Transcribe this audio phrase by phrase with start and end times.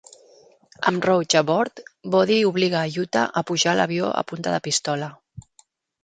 [0.91, 1.81] Amb Roach a bord,
[2.15, 5.11] Bodhi obliga a Utah a pujar a l'avió a punta de pistola.